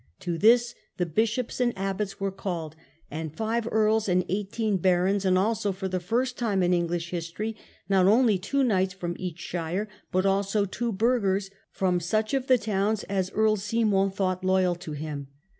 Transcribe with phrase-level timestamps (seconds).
[0.21, 2.75] To this the bishops and abbots were called,
[3.11, 7.55] and fi\e earls and eighteen barons, and also, for the first time in English history,
[7.87, 12.57] not only two knights from each shire, but also two burghers from such of the
[12.57, 15.27] towns as Earl Simon thought loyal to him.